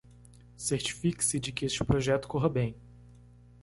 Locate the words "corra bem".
2.27-2.75